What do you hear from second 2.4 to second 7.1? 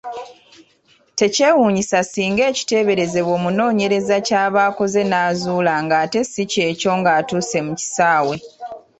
ekiteeberezebwa omunoonyereza ky'aba akoze n’azuula ng’ate si kyekyo